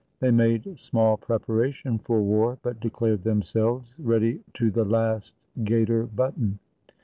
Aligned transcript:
They 0.19 0.31
made 0.31 0.79
small 0.79 1.15
preparation 1.15 1.99
for 1.99 2.23
war, 2.23 2.57
but 2.63 2.79
declared 2.79 3.21
themselves 3.23 3.93
"ready 3.99 4.41
to 4.55 4.71
the 4.71 4.83
last 4.83 5.35
gaiter 5.63 6.07
button." 6.07 6.57